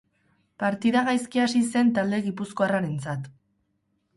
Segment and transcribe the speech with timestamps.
[0.61, 3.29] Partida gaizki hasi zen talde gipuzkoarrarentzat.